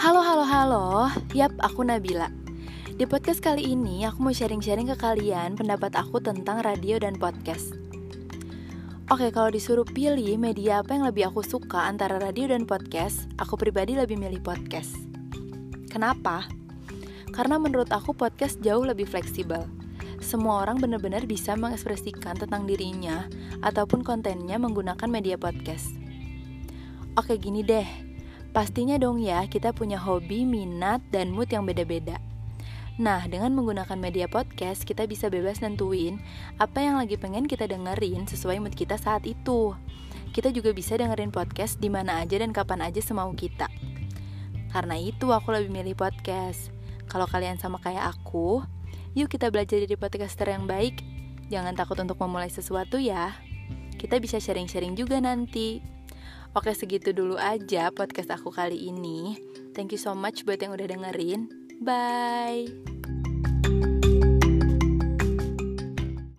Halo, 0.00 1.12
yap 1.36 1.52
aku 1.60 1.84
Nabila. 1.84 2.32
Di 2.96 3.04
podcast 3.04 3.44
kali 3.44 3.76
ini 3.76 4.08
aku 4.08 4.24
mau 4.24 4.32
sharing-sharing 4.32 4.88
ke 4.88 4.96
kalian 4.96 5.60
pendapat 5.60 5.92
aku 5.92 6.24
tentang 6.24 6.64
radio 6.64 6.96
dan 6.96 7.20
podcast. 7.20 7.76
Oke, 9.12 9.28
kalau 9.28 9.52
disuruh 9.52 9.84
pilih 9.84 10.40
media 10.40 10.80
apa 10.80 10.96
yang 10.96 11.04
lebih 11.04 11.28
aku 11.28 11.44
suka 11.44 11.84
antara 11.84 12.16
radio 12.16 12.48
dan 12.48 12.64
podcast 12.64 13.28
Aku 13.44 13.60
pribadi 13.60 13.92
lebih 13.92 14.16
milih 14.16 14.40
podcast. 14.40 14.96
Kenapa? 15.92 16.48
Karena 17.36 17.60
menurut 17.60 17.92
aku 17.92 18.16
podcast 18.16 18.56
jauh 18.64 18.88
lebih 18.88 19.04
fleksibel. 19.04 19.68
Semua 20.24 20.64
orang 20.64 20.80
benar-benar 20.80 21.28
bisa 21.28 21.52
mengekspresikan 21.60 22.40
tentang 22.40 22.64
dirinya 22.64 23.28
ataupun 23.60 24.00
kontennya 24.00 24.56
menggunakan 24.56 25.12
media 25.12 25.36
podcast. 25.36 25.92
Oke, 27.20 27.36
gini 27.36 27.60
deh, 27.60 28.09
Pastinya 28.50 28.98
dong 28.98 29.22
ya, 29.22 29.46
kita 29.46 29.70
punya 29.70 29.94
hobi, 29.94 30.42
minat, 30.42 30.98
dan 31.14 31.30
mood 31.30 31.46
yang 31.54 31.62
beda-beda. 31.62 32.18
Nah, 32.98 33.22
dengan 33.30 33.54
menggunakan 33.54 33.94
media 33.94 34.26
podcast, 34.26 34.82
kita 34.82 35.06
bisa 35.06 35.30
bebas 35.30 35.62
nentuin 35.62 36.18
apa 36.58 36.82
yang 36.82 36.98
lagi 36.98 37.14
pengen 37.14 37.46
kita 37.46 37.70
dengerin 37.70 38.26
sesuai 38.26 38.58
mood 38.58 38.74
kita 38.74 38.98
saat 38.98 39.22
itu. 39.24 39.72
Kita 40.34 40.50
juga 40.50 40.74
bisa 40.74 40.98
dengerin 40.98 41.30
podcast 41.30 41.78
di 41.78 41.88
mana 41.88 42.20
aja 42.20 42.42
dan 42.42 42.50
kapan 42.50 42.84
aja 42.84 42.98
semau 42.98 43.30
kita. 43.38 43.70
Karena 44.74 44.98
itu 44.98 45.30
aku 45.30 45.54
lebih 45.54 45.70
milih 45.70 45.94
podcast. 45.94 46.74
Kalau 47.06 47.30
kalian 47.30 47.58
sama 47.58 47.78
kayak 47.78 48.18
aku, 48.18 48.66
yuk 49.14 49.30
kita 49.30 49.50
belajar 49.54 49.78
jadi 49.78 49.94
podcaster 49.94 50.50
yang 50.50 50.66
baik. 50.66 51.02
Jangan 51.50 51.78
takut 51.78 51.98
untuk 52.02 52.18
memulai 52.18 52.50
sesuatu 52.50 52.98
ya. 52.98 53.34
Kita 53.94 54.18
bisa 54.22 54.42
sharing-sharing 54.42 54.94
juga 54.98 55.18
nanti. 55.22 55.99
Oke 56.50 56.74
segitu 56.74 57.14
dulu 57.14 57.38
aja 57.38 57.94
podcast 57.94 58.34
aku 58.34 58.50
kali 58.50 58.90
ini. 58.90 59.38
Thank 59.70 59.94
you 59.94 60.00
so 60.02 60.18
much 60.18 60.42
buat 60.42 60.58
yang 60.58 60.74
udah 60.74 60.90
dengerin. 60.90 61.46
Bye 61.80 62.66